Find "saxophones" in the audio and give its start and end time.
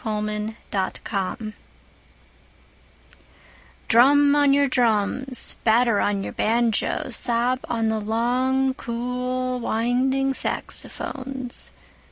10.33-11.71